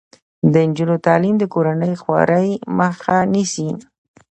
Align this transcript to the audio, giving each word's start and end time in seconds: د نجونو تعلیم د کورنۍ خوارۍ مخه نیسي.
د 0.53 0.53
نجونو 0.67 0.95
تعلیم 1.05 1.35
د 1.39 1.43
کورنۍ 1.53 1.93
خوارۍ 2.01 2.49
مخه 2.79 3.17
نیسي. 3.33 3.69